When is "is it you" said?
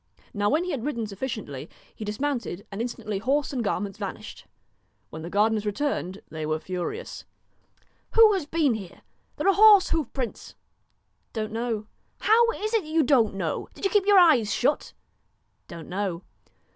12.65-13.03